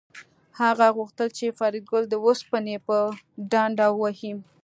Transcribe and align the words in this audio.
هغه 0.59 0.87
غوښتل 0.97 1.29
چې 1.37 1.55
فریدګل 1.57 2.03
د 2.09 2.13
اوسپنې 2.25 2.75
په 2.87 2.97
ډنډه 3.51 3.87
ووهي 3.91 4.33